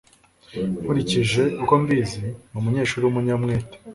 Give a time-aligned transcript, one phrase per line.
[0.81, 3.75] Nkurikije uko mbizi, ni umunyeshuri w'umunyamwete.